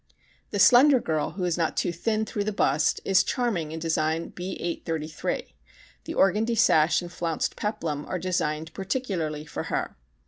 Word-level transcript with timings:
The 0.49 0.57
slender 0.57 0.99
girl 0.99 1.33
who 1.33 1.43
is 1.43 1.59
not 1.59 1.77
too 1.77 1.91
thin 1.91 2.25
through 2.25 2.45
the 2.45 2.51
bust 2.51 3.01
is 3.05 3.23
charming 3.23 3.71
in 3.71 3.77
design 3.77 4.29
B 4.29 4.53
833. 4.53 5.53
The 6.05 6.15
organdy 6.15 6.55
sash 6.55 7.03
and 7.03 7.11
flounced 7.11 7.55
peplum 7.55 8.07
are 8.07 8.17
designed 8.17 8.73
particularly 8.73 9.45
for 9.45 9.65
her. 9.65 9.95